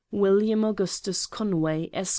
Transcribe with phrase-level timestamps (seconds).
[0.09, 2.09] WILLIAM AUGUSTUS CONWAY, Esq.